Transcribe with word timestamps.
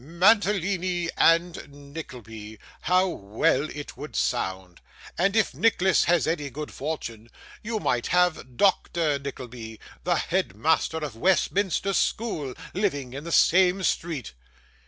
"Mantalini 0.03 1.11
and 1.15 1.93
Nickleby", 1.93 2.57
how 2.89 3.05
well 3.07 3.69
it 3.69 3.95
would 3.97 4.15
sound! 4.15 4.81
and 5.15 5.35
if 5.35 5.53
Nicholas 5.53 6.05
has 6.05 6.25
any 6.25 6.49
good 6.49 6.71
fortune, 6.73 7.29
you 7.61 7.77
might 7.79 8.07
have 8.07 8.57
Doctor 8.57 9.19
Nickleby, 9.19 9.79
the 10.03 10.15
head 10.15 10.55
master 10.55 10.97
of 10.97 11.15
Westminster 11.15 11.93
School, 11.93 12.55
living 12.73 13.13
in 13.13 13.25
the 13.25 13.31
same 13.31 13.83
street. 13.83 14.33